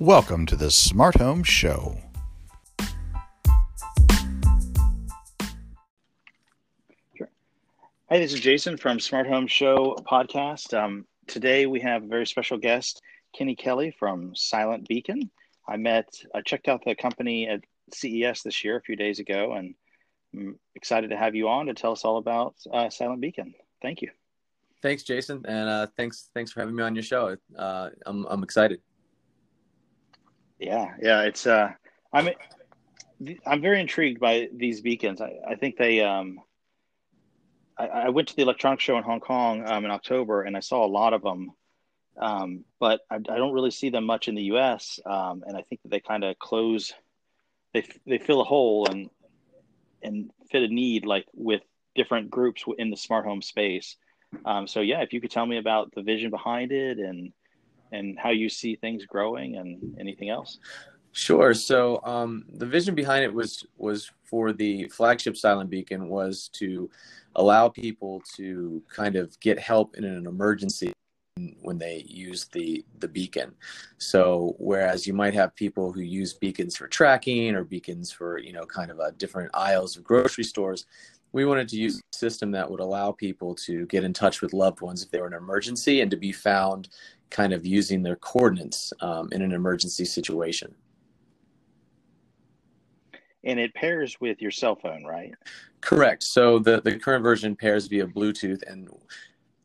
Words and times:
Welcome 0.00 0.44
to 0.46 0.56
the 0.56 0.70
Smart 0.70 1.16
Home 1.16 1.42
Show. 1.42 1.96
Hi, 7.18 8.18
this 8.18 8.34
is 8.34 8.40
Jason 8.40 8.76
from 8.76 9.00
Smart 9.00 9.26
Home 9.26 9.46
Show 9.46 9.96
podcast. 10.04 10.76
Um, 10.76 11.06
today 11.26 11.64
we 11.64 11.80
have 11.80 12.04
a 12.04 12.08
very 12.08 12.26
special 12.26 12.58
guest, 12.58 13.00
Kenny 13.34 13.56
Kelly 13.56 13.90
from 13.98 14.34
Silent 14.36 14.86
Beacon. 14.86 15.30
I 15.66 15.78
met, 15.78 16.08
I 16.34 16.42
checked 16.42 16.68
out 16.68 16.84
the 16.84 16.94
company 16.94 17.48
at 17.48 17.62
CES 17.94 18.42
this 18.42 18.62
year 18.62 18.76
a 18.76 18.82
few 18.82 18.96
days 18.96 19.18
ago, 19.18 19.54
and 19.54 19.74
I'm 20.34 20.58
excited 20.74 21.08
to 21.08 21.16
have 21.16 21.34
you 21.34 21.48
on 21.48 21.64
to 21.66 21.74
tell 21.74 21.92
us 21.92 22.04
all 22.04 22.18
about 22.18 22.54
uh, 22.70 22.90
Silent 22.90 23.22
Beacon. 23.22 23.54
Thank 23.80 24.02
you. 24.02 24.10
Thanks, 24.82 25.04
Jason, 25.04 25.42
and 25.48 25.70
uh, 25.70 25.86
thanks 25.96 26.28
thanks 26.34 26.52
for 26.52 26.60
having 26.60 26.76
me 26.76 26.82
on 26.82 26.94
your 26.94 27.02
show. 27.02 27.34
Uh, 27.56 27.88
I'm 28.04 28.26
I'm 28.26 28.42
excited. 28.42 28.82
Yeah, 30.58 30.94
yeah, 31.00 31.22
it's 31.22 31.46
uh, 31.46 31.72
I'm 32.12 32.30
I'm 33.46 33.60
very 33.60 33.80
intrigued 33.80 34.20
by 34.20 34.48
these 34.54 34.80
beacons. 34.80 35.20
I, 35.20 35.32
I 35.46 35.54
think 35.56 35.76
they 35.76 36.00
um, 36.00 36.40
I, 37.78 37.86
I, 37.86 38.08
went 38.08 38.28
to 38.28 38.36
the 38.36 38.42
electronic 38.42 38.80
show 38.80 38.96
in 38.96 39.04
Hong 39.04 39.20
Kong 39.20 39.68
um, 39.68 39.84
in 39.84 39.90
October, 39.90 40.42
and 40.42 40.56
I 40.56 40.60
saw 40.60 40.84
a 40.84 40.88
lot 40.88 41.12
of 41.12 41.22
them, 41.22 41.52
um, 42.18 42.64
but 42.80 43.00
I, 43.10 43.16
I, 43.16 43.18
don't 43.18 43.52
really 43.52 43.70
see 43.70 43.90
them 43.90 44.04
much 44.04 44.28
in 44.28 44.34
the 44.34 44.44
U.S. 44.44 44.98
Um, 45.04 45.44
and 45.46 45.56
I 45.56 45.62
think 45.62 45.82
that 45.82 45.90
they 45.90 46.00
kind 46.00 46.24
of 46.24 46.38
close, 46.38 46.92
they 47.74 47.86
they 48.06 48.18
fill 48.18 48.40
a 48.40 48.44
hole 48.44 48.88
and 48.88 49.10
and 50.02 50.30
fit 50.50 50.62
a 50.62 50.68
need 50.68 51.04
like 51.04 51.26
with 51.34 51.62
different 51.94 52.30
groups 52.30 52.64
in 52.78 52.90
the 52.90 52.96
smart 52.96 53.26
home 53.26 53.42
space. 53.42 53.96
Um, 54.44 54.66
so 54.66 54.80
yeah, 54.80 55.02
if 55.02 55.12
you 55.12 55.20
could 55.20 55.30
tell 55.30 55.46
me 55.46 55.58
about 55.58 55.94
the 55.94 56.02
vision 56.02 56.30
behind 56.30 56.72
it 56.72 56.98
and 56.98 57.32
and 57.92 58.18
how 58.18 58.30
you 58.30 58.48
see 58.48 58.76
things 58.76 59.04
growing 59.04 59.56
and 59.56 59.96
anything 59.98 60.30
else. 60.30 60.58
Sure. 61.12 61.54
So 61.54 62.00
um, 62.04 62.44
the 62.54 62.66
vision 62.66 62.94
behind 62.94 63.24
it 63.24 63.32
was 63.32 63.66
was 63.78 64.10
for 64.24 64.52
the 64.52 64.86
flagship 64.88 65.36
Silent 65.36 65.70
Beacon 65.70 66.08
was 66.08 66.48
to 66.54 66.90
allow 67.36 67.68
people 67.68 68.22
to 68.36 68.82
kind 68.88 69.16
of 69.16 69.38
get 69.40 69.58
help 69.58 69.96
in 69.96 70.04
an 70.04 70.26
emergency 70.26 70.92
when 71.60 71.78
they 71.78 72.04
use 72.06 72.48
the 72.52 72.84
the 72.98 73.08
beacon. 73.08 73.54
So 73.98 74.56
whereas 74.58 75.06
you 75.06 75.14
might 75.14 75.34
have 75.34 75.54
people 75.54 75.92
who 75.92 76.00
use 76.00 76.34
beacons 76.34 76.76
for 76.76 76.86
tracking 76.86 77.54
or 77.54 77.64
beacons 77.64 78.10
for 78.10 78.38
you 78.38 78.52
know 78.52 78.64
kind 78.64 78.90
of 78.90 78.98
a 78.98 79.12
different 79.12 79.50
aisles 79.54 79.96
of 79.96 80.04
grocery 80.04 80.44
stores, 80.44 80.84
we 81.32 81.44
wanted 81.44 81.68
to 81.68 81.76
use 81.76 81.98
a 81.98 82.16
system 82.16 82.50
that 82.52 82.70
would 82.70 82.80
allow 82.80 83.12
people 83.12 83.54
to 83.54 83.86
get 83.86 84.04
in 84.04 84.12
touch 84.12 84.40
with 84.40 84.52
loved 84.52 84.80
ones 84.80 85.02
if 85.02 85.10
they 85.10 85.20
were 85.20 85.26
in 85.26 85.34
an 85.34 85.38
emergency 85.38 86.00
and 86.00 86.10
to 86.10 86.16
be 86.16 86.32
found 86.32 86.88
kind 87.30 87.52
of 87.52 87.66
using 87.66 88.02
their 88.02 88.16
coordinates 88.16 88.92
um, 89.00 89.28
in 89.32 89.42
an 89.42 89.52
emergency 89.52 90.04
situation 90.04 90.74
and 93.46 93.60
it 93.60 93.72
pairs 93.74 94.20
with 94.20 94.42
your 94.42 94.50
cell 94.50 94.74
phone, 94.74 95.04
right? 95.04 95.32
Correct. 95.80 96.22
So 96.24 96.58
the, 96.58 96.82
the 96.82 96.98
current 96.98 97.22
version 97.22 97.56
pairs 97.56 97.86
via 97.86 98.06
Bluetooth, 98.06 98.62
and 98.66 98.90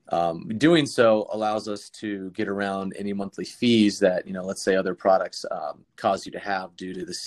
um, 0.10 0.48
doing 0.58 0.86
so 0.86 1.28
allows 1.32 1.68
us 1.68 1.90
to 1.90 2.30
get 2.32 2.48
around 2.48 2.94
any 2.98 3.12
monthly 3.12 3.46
fees 3.46 4.00
that 4.00 4.28
you 4.28 4.34
know, 4.34 4.44
let's 4.44 4.62
say 4.62 4.76
other 4.76 4.94
products 4.94 5.46
um, 5.50 5.84
cause 5.98 6.26
you 6.26 6.32
to 6.32 6.40
have 6.40 6.76
due 6.76 6.94
to 6.94 7.04
the 7.04 7.18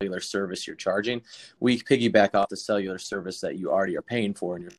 cellular 0.00 0.20
service 0.20 0.66
you're 0.66 0.76
charging. 0.76 1.20
We 1.58 1.80
piggyback 1.80 2.34
off 2.34 2.48
the 2.48 2.56
cellular 2.56 2.98
service 2.98 3.40
that 3.40 3.58
you 3.58 3.70
already 3.70 3.96
are 3.96 4.02
paying 4.02 4.34
for 4.34 4.56
in 4.56 4.62
your 4.62 4.72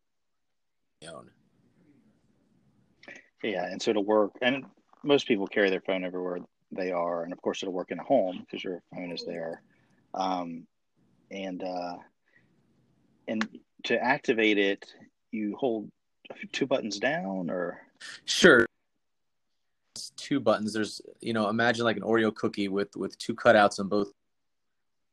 own. 1.13 1.29
Yeah, 3.43 3.65
and 3.65 3.81
so 3.81 3.91
it'll 3.91 4.05
work. 4.05 4.31
And 4.41 4.65
most 5.03 5.27
people 5.27 5.47
carry 5.47 5.69
their 5.69 5.81
phone 5.81 6.03
everywhere 6.03 6.39
they 6.71 6.91
are, 6.91 7.23
and 7.23 7.31
of 7.31 7.41
course 7.41 7.61
it'll 7.61 7.73
work 7.73 7.91
in 7.91 7.99
a 7.99 8.03
home 8.03 8.39
because 8.39 8.63
your 8.63 8.81
phone 8.93 9.11
is 9.11 9.25
there 9.25 9.61
um, 10.13 10.65
and 11.31 11.63
uh, 11.63 11.95
and 13.27 13.47
to 13.85 14.01
activate 14.01 14.57
it, 14.57 14.85
you 15.31 15.55
hold 15.59 15.89
two 16.51 16.65
buttons 16.65 16.99
down, 16.99 17.49
or 17.49 17.81
sure, 18.25 18.65
two 20.15 20.39
buttons. 20.39 20.73
There's 20.73 21.01
you 21.21 21.33
know 21.33 21.49
imagine 21.49 21.85
like 21.85 21.97
an 21.97 22.03
Oreo 22.03 22.33
cookie 22.33 22.67
with 22.67 22.95
with 22.95 23.17
two 23.17 23.35
cutouts 23.35 23.79
on 23.79 23.87
both. 23.87 24.11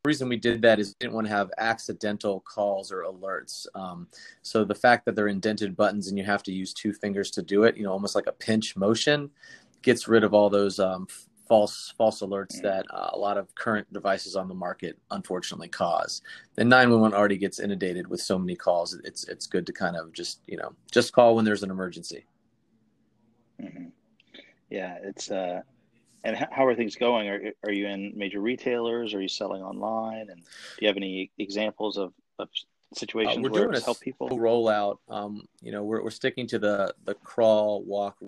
The 0.02 0.08
reason 0.08 0.30
we 0.30 0.38
did 0.38 0.62
that 0.62 0.80
is 0.80 0.88
we 0.88 0.94
didn't 1.00 1.14
want 1.14 1.26
to 1.26 1.32
have 1.32 1.50
accidental 1.58 2.40
calls 2.40 2.90
or 2.90 3.02
alerts. 3.02 3.66
Um, 3.74 4.08
so 4.40 4.64
the 4.64 4.74
fact 4.74 5.04
that 5.04 5.14
they're 5.14 5.28
indented 5.28 5.76
buttons 5.76 6.08
and 6.08 6.16
you 6.16 6.24
have 6.24 6.42
to 6.44 6.52
use 6.52 6.72
two 6.72 6.94
fingers 6.94 7.30
to 7.32 7.42
do 7.42 7.64
it, 7.64 7.76
you 7.76 7.82
know, 7.82 7.92
almost 7.92 8.14
like 8.14 8.26
a 8.26 8.32
pinch 8.32 8.76
motion, 8.76 9.28
gets 9.82 10.08
rid 10.08 10.24
of 10.24 10.32
all 10.32 10.48
those 10.48 10.78
um, 10.78 11.06
false 11.50 11.92
false 11.98 12.22
alerts 12.22 12.62
that 12.62 12.86
uh, 12.90 13.10
a 13.12 13.18
lot 13.18 13.36
of 13.36 13.54
current 13.56 13.92
devices 13.92 14.36
on 14.36 14.48
the 14.48 14.54
market 14.54 14.96
unfortunately 15.10 15.68
cause. 15.68 16.22
And 16.56 16.70
911 16.70 17.14
already 17.14 17.36
gets 17.36 17.58
inundated 17.58 18.06
with 18.06 18.22
so 18.22 18.38
many 18.38 18.56
calls. 18.56 18.94
It's 19.04 19.28
it's 19.28 19.46
good 19.46 19.66
to 19.66 19.72
kind 19.72 19.96
of 19.96 20.14
just 20.14 20.40
you 20.46 20.56
know 20.56 20.72
just 20.90 21.12
call 21.12 21.36
when 21.36 21.44
there's 21.44 21.62
an 21.62 21.70
emergency. 21.70 22.24
Mm-hmm. 23.60 23.88
Yeah, 24.70 24.96
it's 25.02 25.30
uh, 25.30 25.60
and 26.24 26.36
how 26.36 26.66
are 26.66 26.74
things 26.74 26.96
going? 26.96 27.28
Are 27.28 27.52
are 27.64 27.72
you 27.72 27.86
in 27.86 28.12
major 28.16 28.40
retailers? 28.40 29.14
Are 29.14 29.20
you 29.20 29.28
selling 29.28 29.62
online? 29.62 30.28
And 30.30 30.42
do 30.42 30.80
you 30.80 30.88
have 30.88 30.96
any 30.96 31.30
examples 31.38 31.96
of, 31.96 32.12
of 32.38 32.48
situations 32.94 33.38
uh, 33.38 33.40
we're 33.40 33.50
where 33.50 33.64
doing 33.66 33.76
a 33.76 33.80
help 33.80 34.00
people 34.00 34.28
rollout? 34.30 34.98
Um, 35.08 35.42
you 35.60 35.72
know, 35.72 35.82
we're 35.82 36.02
we're 36.02 36.10
sticking 36.10 36.46
to 36.48 36.58
the 36.58 36.94
the 37.04 37.14
crawl, 37.14 37.82
walk, 37.82 38.18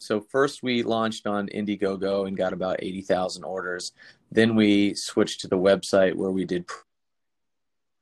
so 0.00 0.18
first 0.18 0.62
we 0.62 0.82
launched 0.82 1.26
on 1.26 1.48
Indiegogo 1.48 2.26
and 2.26 2.36
got 2.36 2.54
about 2.54 2.82
80,000 2.82 3.44
orders. 3.44 3.92
Then 4.32 4.56
we 4.56 4.94
switched 4.94 5.42
to 5.42 5.48
the 5.48 5.58
website 5.58 6.14
where 6.14 6.30
we 6.30 6.46
did 6.46 6.64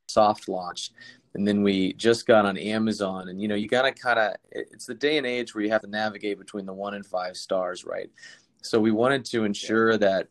soft 0.06 0.48
launch. 0.48 0.92
And 1.34 1.46
then 1.46 1.62
we 1.62 1.94
just 1.94 2.24
got 2.24 2.46
on 2.46 2.56
Amazon. 2.56 3.28
And, 3.28 3.42
you 3.42 3.48
know, 3.48 3.56
you 3.56 3.68
got 3.68 3.82
to 3.82 3.92
kind 3.92 4.18
of, 4.18 4.36
it's 4.52 4.86
the 4.86 4.94
day 4.94 5.18
and 5.18 5.26
age 5.26 5.54
where 5.54 5.64
you 5.64 5.70
have 5.70 5.82
to 5.82 5.88
navigate 5.88 6.38
between 6.38 6.66
the 6.66 6.72
one 6.72 6.94
and 6.94 7.04
five 7.04 7.36
stars, 7.36 7.84
right? 7.84 8.10
So 8.62 8.80
we 8.80 8.90
wanted 8.90 9.24
to 9.26 9.44
ensure 9.44 9.96
that 9.98 10.28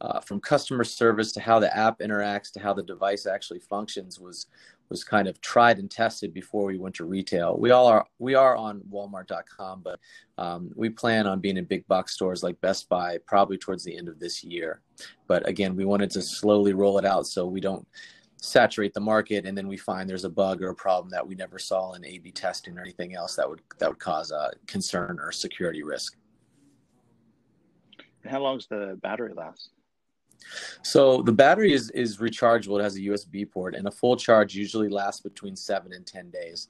uh, 0.00 0.20
from 0.20 0.40
customer 0.40 0.84
service 0.84 1.32
to 1.32 1.40
how 1.40 1.58
the 1.58 1.74
app 1.76 1.98
interacts 1.98 2.52
to 2.52 2.60
how 2.60 2.72
the 2.72 2.82
device 2.82 3.26
actually 3.26 3.60
functions 3.60 4.18
was 4.20 4.46
was 4.88 5.04
kind 5.04 5.28
of 5.28 5.38
tried 5.42 5.78
and 5.78 5.90
tested 5.90 6.32
before 6.32 6.64
we 6.64 6.78
went 6.78 6.94
to 6.94 7.04
retail. 7.04 7.58
We 7.58 7.72
all 7.72 7.86
are 7.86 8.06
we 8.18 8.34
are 8.34 8.56
on 8.56 8.80
Walmart.com, 8.90 9.82
but 9.82 10.00
um, 10.38 10.70
we 10.74 10.88
plan 10.88 11.26
on 11.26 11.40
being 11.40 11.56
in 11.56 11.64
big 11.64 11.86
box 11.88 12.14
stores 12.14 12.42
like 12.42 12.60
Best 12.60 12.88
Buy 12.88 13.18
probably 13.26 13.58
towards 13.58 13.84
the 13.84 13.96
end 13.96 14.08
of 14.08 14.18
this 14.18 14.42
year. 14.42 14.80
But 15.26 15.46
again, 15.46 15.76
we 15.76 15.84
wanted 15.84 16.10
to 16.12 16.22
slowly 16.22 16.72
roll 16.72 16.98
it 16.98 17.04
out 17.04 17.26
so 17.26 17.46
we 17.46 17.60
don't 17.60 17.86
saturate 18.40 18.94
the 18.94 19.00
market 19.00 19.44
and 19.46 19.58
then 19.58 19.66
we 19.66 19.76
find 19.76 20.08
there's 20.08 20.24
a 20.24 20.30
bug 20.30 20.62
or 20.62 20.68
a 20.68 20.74
problem 20.74 21.10
that 21.10 21.26
we 21.26 21.34
never 21.34 21.58
saw 21.58 21.92
in 21.94 22.04
A/B 22.04 22.30
testing 22.30 22.78
or 22.78 22.80
anything 22.80 23.14
else 23.14 23.34
that 23.34 23.48
would 23.48 23.60
that 23.78 23.90
would 23.90 23.98
cause 23.98 24.30
a 24.30 24.52
concern 24.66 25.18
or 25.20 25.32
security 25.32 25.82
risk. 25.82 26.16
How 28.28 28.40
long 28.40 28.58
does 28.58 28.66
the 28.66 28.98
battery 29.02 29.32
last? 29.34 29.70
So 30.82 31.22
the 31.22 31.32
battery 31.32 31.72
is 31.72 31.90
is 31.90 32.18
rechargeable. 32.18 32.78
It 32.78 32.84
has 32.84 32.96
a 32.96 33.00
USB 33.00 33.50
port, 33.50 33.74
and 33.74 33.88
a 33.88 33.90
full 33.90 34.16
charge 34.16 34.54
usually 34.54 34.88
lasts 34.88 35.20
between 35.20 35.56
seven 35.56 35.92
and 35.92 36.06
ten 36.06 36.30
days. 36.30 36.68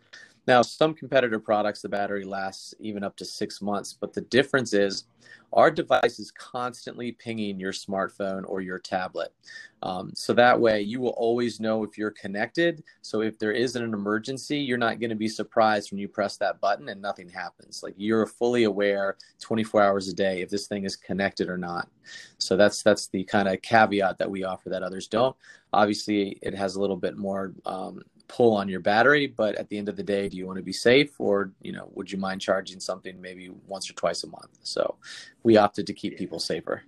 Now, 0.49 0.63
some 0.63 0.95
competitor 0.95 1.39
products, 1.39 1.83
the 1.83 1.91
battery 1.91 2.25
lasts 2.25 2.73
even 2.81 3.05
up 3.05 3.17
to 3.19 3.25
six 3.27 3.61
months, 3.61 3.93
but 3.93 4.15
the 4.15 4.23
difference 4.23 4.73
is 4.73 5.05
our 5.53 5.71
device 5.71 6.19
is 6.19 6.31
constantly 6.31 7.13
pinging 7.13 7.61
your 7.61 7.73
smartphone 7.73 8.45
or 8.47 8.63
your 8.63 8.79
tablet. 8.79 9.35
Um, 9.83 10.11
so 10.15 10.33
that 10.33 10.59
way 10.59 10.81
you 10.81 11.01
will 11.01 11.11
always 11.19 11.61
know 11.61 11.85
if 11.85 11.99
you're 11.99 12.13
connected. 12.13 12.83
So 13.03 13.21
if 13.21 13.39
there 13.39 13.53
isn't 13.53 13.83
an 13.83 13.93
emergency, 13.93 14.59
you're 14.59 14.79
not 14.79 15.01
going 15.01 15.11
to 15.11 15.17
be 15.17 15.29
surprised 15.29 15.91
when 15.91 15.99
you 15.99 16.09
press 16.09 16.39
that 16.39 16.63
button 16.63 16.89
and 16.89 17.03
nothing 17.03 17.29
happens. 17.29 17.83
Like 17.83 17.95
you're 17.99 18.25
fully 18.25 18.65
aware 18.65 19.19
24 19.41 19.83
hours 19.83 20.09
a 20.09 20.15
day 20.15 20.41
if 20.41 20.49
this 20.49 20.67
thing 20.67 20.85
is 20.85 20.97
connected 20.97 21.51
or 21.51 21.59
not. 21.59 21.91
So 22.39 22.57
that's 22.57 22.83
that's 22.83 23.09
the 23.09 23.25
kind 23.25 23.49
of 23.49 23.61
caveat 23.61 24.17
that 24.17 24.31
we 24.31 24.45
offer 24.45 24.71
that 24.71 24.83
others 24.83 25.09
don't. 25.09 25.37
Obviously, 25.75 26.39
it 26.41 26.55
has 26.55 26.77
a 26.77 26.81
little 26.81 26.97
bit 26.97 27.19
more 27.19 27.53
um, 27.67 28.01
pull 28.29 28.55
on 28.55 28.69
your 28.69 28.81
battery 28.81 29.27
but 29.27 29.55
at 29.57 29.69
the 29.69 29.79
end 29.79 29.89
of 29.89 29.97
the 29.97 30.03
day 30.03 30.29
do 30.29 30.37
you 30.37 30.47
want 30.47 30.57
to 30.57 30.63
be 30.63 30.73
safe 30.73 31.19
or 31.19 31.53
you 31.63 31.73
know 31.73 31.91
would 31.95 32.11
you 32.11 32.19
mind 32.19 32.41
charging 32.41 32.79
something 32.79 33.21
maybe 33.21 33.51
once 33.67 33.89
or 33.91 33.95
twice 33.95 34.23
a 34.25 34.29
month? 34.29 34.59
So 34.63 34.97
we 35.43 35.57
opted 35.57 35.87
to 35.87 35.95
keep 35.95 36.17
people 36.19 36.39
safer. 36.39 36.83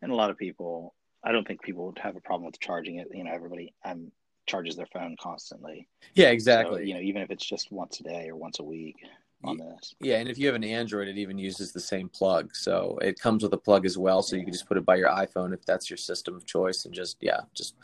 And 0.00 0.12
a 0.12 0.14
lot 0.14 0.30
of 0.30 0.36
people 0.38 0.94
i 1.22 1.32
don't 1.32 1.46
think 1.46 1.62
people 1.62 1.86
would 1.86 1.98
have 1.98 2.16
a 2.16 2.20
problem 2.20 2.46
with 2.46 2.60
charging 2.60 2.96
it 2.96 3.08
you 3.12 3.24
know 3.24 3.32
everybody 3.32 3.74
um, 3.84 4.12
charges 4.46 4.76
their 4.76 4.86
phone 4.86 5.16
constantly. 5.20 5.88
Yeah 6.14 6.28
exactly. 6.28 6.82
so, 6.82 6.84
you 6.84 6.94
know 6.94 7.00
even 7.00 7.22
if 7.22 7.30
it's 7.30 7.44
just 7.44 7.72
once 7.72 8.00
a 8.00 8.02
day 8.02 8.28
or 8.28 8.36
once 8.36 8.60
a 8.60 8.64
week 8.64 8.96
on 9.42 9.58
this. 9.58 9.94
yeah 10.00 10.16
and 10.16 10.28
if 10.28 10.38
you 10.38 10.46
have 10.46 10.54
an 10.54 10.64
android 10.64 11.08
it 11.08 11.18
even 11.18 11.38
uses 11.38 11.72
the 11.72 11.80
same 11.80 12.08
plug. 12.08 12.54
So 12.54 12.98
it 13.02 13.18
comes 13.18 13.42
with 13.42 13.52
a 13.52 13.58
plug 13.58 13.84
as 13.86 13.98
well 13.98 14.22
so 14.22 14.36
you 14.36 14.44
can 14.44 14.52
just 14.52 14.66
put 14.66 14.76
it 14.76 14.84
by 14.84 14.96
your 14.96 15.10
iphone 15.10 15.52
if 15.52 15.64
that's 15.64 15.90
your 15.90 15.96
system 15.96 16.34
of 16.34 16.46
choice 16.46 16.84
and 16.84 16.94
just 16.94 17.16
yeah 17.20 17.40
just 17.54 17.74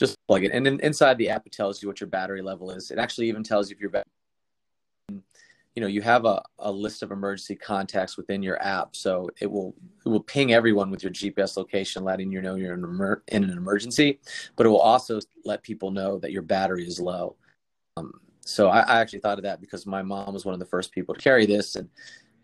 just 0.00 0.16
plug 0.26 0.42
it. 0.42 0.50
And 0.52 0.66
then 0.66 0.80
inside 0.82 1.18
the 1.18 1.28
app, 1.28 1.46
it 1.46 1.52
tells 1.52 1.80
you 1.80 1.88
what 1.88 2.00
your 2.00 2.08
battery 2.08 2.42
level 2.42 2.70
is. 2.70 2.90
It 2.90 2.98
actually 2.98 3.28
even 3.28 3.44
tells 3.44 3.70
you 3.70 3.76
if 3.76 3.80
you're, 3.80 4.02
you 5.76 5.80
know 5.80 5.86
you 5.86 6.02
have 6.02 6.24
a, 6.24 6.42
a 6.58 6.72
list 6.72 7.02
of 7.02 7.12
emergency 7.12 7.54
contacts 7.54 8.16
within 8.16 8.42
your 8.42 8.60
app 8.60 8.96
so 8.96 9.30
it 9.40 9.50
will 9.50 9.72
it 10.04 10.08
will 10.08 10.20
ping 10.20 10.52
everyone 10.52 10.90
with 10.90 11.04
your 11.04 11.12
gps 11.12 11.56
location 11.56 12.02
letting 12.02 12.32
you 12.32 12.42
know 12.42 12.56
you're 12.56 12.74
in, 12.74 12.82
emer- 12.82 13.22
in 13.28 13.44
an 13.44 13.56
emergency 13.56 14.18
but 14.56 14.66
it 14.66 14.68
will 14.68 14.80
also 14.80 15.20
let 15.44 15.62
people 15.62 15.92
know 15.92 16.18
that 16.18 16.32
your 16.32 16.42
battery 16.42 16.84
is 16.84 16.98
low 16.98 17.36
um, 17.96 18.12
so 18.40 18.68
I, 18.68 18.80
I 18.80 19.00
actually 19.00 19.20
thought 19.20 19.38
of 19.38 19.44
that 19.44 19.60
because 19.60 19.86
my 19.86 20.02
mom 20.02 20.34
was 20.34 20.44
one 20.44 20.54
of 20.54 20.58
the 20.58 20.66
first 20.66 20.90
people 20.90 21.14
to 21.14 21.20
carry 21.20 21.46
this 21.46 21.76
and 21.76 21.88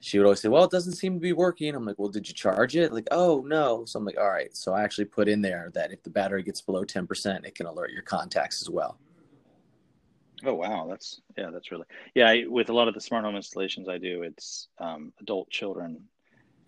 she 0.06 0.18
would 0.18 0.24
always 0.24 0.40
say 0.40 0.48
well 0.48 0.62
it 0.62 0.70
doesn't 0.70 0.92
seem 0.92 1.14
to 1.14 1.20
be 1.20 1.32
working. 1.32 1.74
I'm 1.74 1.84
like 1.84 1.98
well 1.98 2.08
did 2.08 2.28
you 2.28 2.34
charge 2.34 2.76
it? 2.76 2.92
Like 2.92 3.08
oh 3.10 3.42
no. 3.44 3.84
So 3.84 3.98
i'm 3.98 4.04
like 4.04 4.18
all 4.18 4.30
right. 4.30 4.56
So 4.56 4.72
i 4.72 4.82
actually 4.82 5.06
put 5.06 5.28
in 5.28 5.42
there 5.42 5.70
that 5.74 5.92
if 5.92 6.02
the 6.04 6.10
battery 6.10 6.44
gets 6.44 6.60
below 6.60 6.84
10% 6.84 7.44
it 7.44 7.54
can 7.56 7.66
alert 7.66 7.90
your 7.90 8.02
contacts 8.02 8.62
as 8.62 8.70
well. 8.70 8.98
Oh 10.44 10.54
wow, 10.54 10.86
that's 10.88 11.22
yeah, 11.36 11.50
that's 11.50 11.72
really 11.72 11.86
yeah. 12.14 12.28
I, 12.28 12.44
with 12.46 12.68
a 12.68 12.72
lot 12.72 12.88
of 12.88 12.94
the 12.94 13.00
smart 13.00 13.24
home 13.24 13.36
installations 13.36 13.88
I 13.88 13.96
do, 13.96 14.22
it's 14.22 14.68
um, 14.78 15.12
adult 15.18 15.48
children 15.48 16.04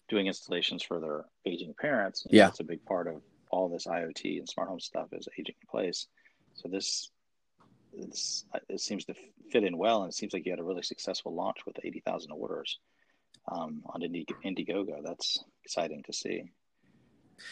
doing 0.08 0.26
installations 0.26 0.82
for 0.82 0.99
their 1.00 1.26
aging 1.44 1.75
parents. 1.79 2.26
Yeah, 2.31 2.49
it's 2.49 2.61
a 2.61 2.64
big 2.64 2.82
part 2.87 3.06
of 3.06 3.20
all 3.50 3.69
this 3.69 3.87
IoT 3.87 4.38
and 4.38 4.49
smart 4.49 4.70
home 4.70 4.81
stuff 4.81 5.08
is 5.12 5.29
aging 5.38 5.55
in 5.61 5.69
place. 5.70 6.06
So 6.55 6.69
this, 6.69 7.11
this 7.93 8.46
it 8.70 8.81
seems 8.81 9.05
to 9.05 9.14
fit 9.52 9.64
in 9.64 9.76
well, 9.76 10.02
and 10.02 10.11
it 10.11 10.14
seems 10.14 10.32
like 10.32 10.46
you 10.46 10.52
had 10.52 10.61
a 10.61 10.64
really 10.64 10.82
successful 10.82 11.35
launch 11.35 11.58
with 11.67 11.76
eighty 11.85 12.00
thousand 12.00 12.32
orders 12.32 12.79
um, 13.50 13.83
on 13.87 14.00
Indiegogo. 14.03 15.03
That's 15.05 15.45
exciting 15.65 16.03
to 16.05 16.12
see. 16.12 16.45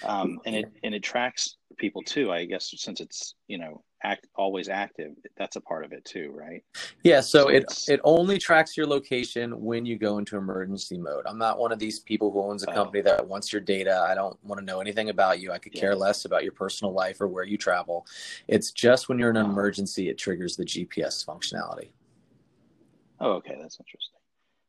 Um, 0.04 0.40
and 0.44 0.56
it 0.56 0.66
and 0.82 0.94
it 0.94 1.02
tracks 1.02 1.56
people 1.76 2.02
too. 2.02 2.32
I 2.32 2.44
guess 2.44 2.72
since 2.76 3.00
it's 3.00 3.34
you 3.46 3.58
know 3.58 3.84
act 4.02 4.26
always 4.34 4.68
active, 4.68 5.12
that's 5.36 5.56
a 5.56 5.60
part 5.60 5.84
of 5.84 5.92
it 5.92 6.04
too, 6.04 6.32
right? 6.34 6.62
Yeah. 7.02 7.20
So, 7.20 7.44
so 7.44 7.48
it 7.48 7.64
it 7.88 8.00
only 8.04 8.38
tracks 8.38 8.76
your 8.76 8.86
location 8.86 9.52
when 9.62 9.86
you 9.86 9.98
go 9.98 10.18
into 10.18 10.36
emergency 10.36 10.98
mode. 10.98 11.24
I'm 11.26 11.38
not 11.38 11.58
one 11.58 11.72
of 11.72 11.78
these 11.78 12.00
people 12.00 12.32
who 12.32 12.42
owns 12.42 12.64
a 12.64 12.70
oh. 12.70 12.74
company 12.74 13.00
oh. 13.00 13.04
that 13.04 13.26
wants 13.26 13.52
your 13.52 13.60
data. 13.60 14.04
I 14.08 14.14
don't 14.14 14.36
want 14.44 14.58
to 14.58 14.64
know 14.64 14.80
anything 14.80 15.08
about 15.10 15.40
you. 15.40 15.52
I 15.52 15.58
could 15.58 15.72
care 15.72 15.94
less 15.94 16.24
about 16.24 16.42
your 16.42 16.52
personal 16.52 16.92
life 16.92 17.20
or 17.20 17.28
where 17.28 17.44
you 17.44 17.56
travel. 17.56 18.06
It's 18.48 18.72
just 18.72 19.08
when 19.08 19.18
you're 19.18 19.30
in 19.30 19.36
an 19.36 19.46
emergency, 19.46 20.08
it 20.08 20.18
triggers 20.18 20.56
the 20.56 20.64
GPS 20.64 21.24
functionality. 21.24 21.90
Oh, 23.18 23.32
okay, 23.32 23.56
that's 23.60 23.78
interesting. 23.80 24.15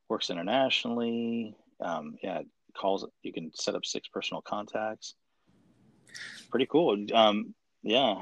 Works 0.10 0.30
internationally. 0.30 1.56
Um, 1.82 2.18
yeah, 2.24 2.42
calls 2.78 3.06
you 3.24 3.34
can 3.34 3.52
set 3.54 3.76
up 3.76 3.86
six 3.86 4.08
personal 4.08 4.42
contacts. 4.42 5.16
Pretty 6.50 6.68
cool. 6.68 7.06
Um 7.14 7.54
yeah. 7.84 8.16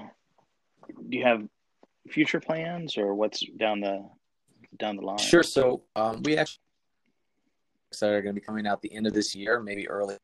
Do 0.88 1.18
you 1.18 1.24
have 1.24 1.44
future 2.10 2.40
plans 2.40 2.98
or 2.98 3.14
what's 3.14 3.44
down 3.58 3.82
the 3.82 4.08
down 4.78 4.96
the 4.96 5.04
line? 5.04 5.18
Sure. 5.18 5.44
So 5.44 5.84
um 5.96 6.22
we 6.24 6.38
actually 6.38 6.60
are 8.02 8.22
going 8.22 8.36
to 8.36 8.42
be 8.42 8.46
coming 8.46 8.68
out 8.68 8.82
the 8.82 8.94
end 8.94 9.08
of 9.08 9.14
this 9.14 9.34
year 9.36 9.62
maybe 9.62 9.88
early. 9.88 10.18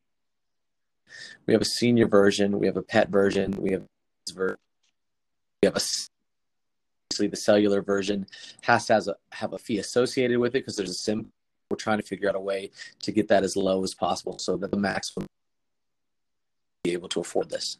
We 1.46 1.54
have 1.54 1.62
a 1.62 1.66
senior 1.66 2.08
version 2.08 2.58
we 2.58 2.66
have 2.66 2.76
a 2.76 2.82
pet 2.82 3.08
version 3.08 3.52
we 3.52 3.72
have 3.72 3.84
we 4.26 5.66
have 5.66 5.76
a 5.76 5.80
the 7.18 7.36
cellular 7.36 7.82
version. 7.82 8.26
Has 8.62 8.86
to 8.86 8.94
has 8.94 9.06
a, 9.06 9.16
have 9.32 9.52
a 9.52 9.58
fee 9.58 9.78
associated 9.78 10.38
with 10.38 10.54
it 10.54 10.60
because 10.60 10.76
there's 10.76 10.90
a 10.90 10.94
sim 10.94 11.30
we're 11.72 11.76
trying 11.76 11.96
to 11.96 12.04
figure 12.04 12.28
out 12.28 12.34
a 12.34 12.40
way 12.40 12.70
to 13.00 13.10
get 13.10 13.28
that 13.28 13.42
as 13.42 13.56
low 13.56 13.82
as 13.82 13.94
possible 13.94 14.38
so 14.38 14.58
that 14.58 14.70
the 14.70 14.76
maximum 14.76 15.26
be 16.84 16.92
able 16.92 17.08
to 17.08 17.20
afford 17.20 17.48
this. 17.48 17.78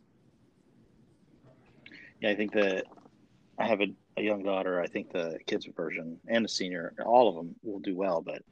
Yeah, 2.23 2.31
I 2.31 2.35
think 2.35 2.53
that 2.53 2.85
I 3.59 3.67
have 3.67 3.83
a, 3.83 3.89
a, 4.17 4.23
young 4.23 4.43
daughter. 4.45 4.81
I 4.81 4.87
think 4.87 5.13
the 5.13 5.39
kids 5.47 5.69
version 5.77 6.19
and 6.27 6.43
the 6.43 6.49
senior, 6.49 6.95
all 7.05 7.29
of 7.29 7.35
them 7.35 7.55
will 7.63 7.81
do 7.81 7.95
well, 7.95 8.23
but 8.23 8.43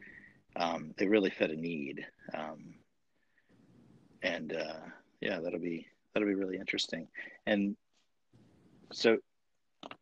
um, 0.57 0.93
they 0.99 1.07
really 1.07 1.31
fit 1.31 1.51
a 1.51 1.57
need. 1.57 2.05
Um, 2.35 2.75
and 4.23 4.53
uh, 4.53 4.81
yeah, 5.23 5.41
that'll 5.41 5.59
be 5.59 5.87
that'll 6.13 6.29
be 6.29 6.35
really 6.35 6.59
interesting. 6.59 7.09
And 7.47 7.77
so 8.93 9.17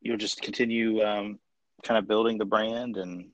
you'll 0.01 0.17
just 0.17 0.43
continue 0.43 1.01
um, 1.03 1.39
kind 1.85 1.99
of 1.99 2.09
building 2.09 2.39
the 2.39 2.45
brand 2.45 2.97
and 2.97 3.31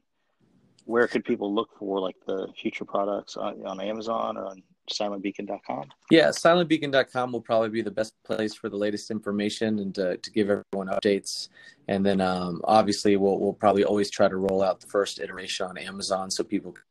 where 0.85 1.07
could 1.07 1.25
people 1.25 1.55
look 1.55 1.71
for 1.79 2.01
like 2.01 2.17
the 2.27 2.49
future 2.61 2.85
products 2.85 3.37
on, 3.37 3.65
on 3.67 3.81
Amazon 3.81 4.37
or 4.37 4.47
on 4.47 4.63
silentbeacon.com? 4.91 5.91
Yeah, 6.11 6.29
silentbeacon.com 6.29 7.33
will 7.33 7.41
probably 7.41 7.71
be 7.71 7.83
the 7.83 7.91
best 7.91 8.13
place 8.25 8.55
for 8.55 8.69
the 8.69 8.77
latest 8.77 9.11
information 9.11 9.79
and 9.79 9.95
to, 9.95 10.17
to 10.19 10.31
give 10.31 10.51
everyone 10.51 10.95
updates. 10.95 11.49
And 11.89 12.05
then 12.05 12.21
um, 12.21 12.61
obviously 12.65 13.17
we'll, 13.17 13.39
we'll 13.39 13.55
probably 13.55 13.85
always 13.85 14.11
try 14.11 14.29
to 14.29 14.37
roll 14.37 14.63
out 14.63 14.81
the 14.81 14.87
first 14.87 15.21
iteration 15.21 15.67
on 15.67 15.79
Amazon 15.79 16.31
so 16.31 16.45
people 16.45 16.73
can 16.73 16.83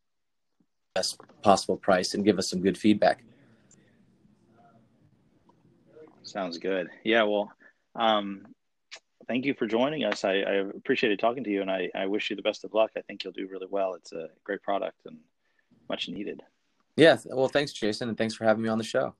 best 0.95 1.19
possible 1.41 1.77
price 1.77 2.13
and 2.13 2.23
give 2.23 2.37
us 2.37 2.49
some 2.49 2.61
good 2.61 2.77
feedback. 2.77 3.23
Sounds 6.21 6.57
good. 6.57 6.89
Yeah, 7.03 7.23
well, 7.23 7.51
um, 7.95 8.52
thank 9.27 9.45
you 9.45 9.53
for 9.53 9.67
joining 9.67 10.03
us. 10.03 10.23
I, 10.23 10.33
I 10.33 10.53
appreciated 10.75 11.19
talking 11.19 11.43
to 11.43 11.49
you, 11.49 11.61
and 11.61 11.71
I, 11.71 11.89
I 11.95 12.05
wish 12.05 12.29
you 12.29 12.35
the 12.35 12.41
best 12.41 12.63
of 12.63 12.73
luck. 12.73 12.91
I 12.97 13.01
think 13.01 13.23
you'll 13.23 13.33
do 13.33 13.47
really 13.47 13.67
well. 13.69 13.93
It's 13.95 14.11
a 14.11 14.29
great 14.43 14.61
product 14.61 15.05
and 15.05 15.17
much 15.89 16.09
needed. 16.09 16.41
Yeah. 16.95 17.17
Well, 17.25 17.47
thanks, 17.47 17.73
Jason, 17.73 18.09
and 18.09 18.17
thanks 18.17 18.33
for 18.35 18.45
having 18.45 18.63
me 18.63 18.69
on 18.69 18.77
the 18.77 18.83
show. 18.83 19.15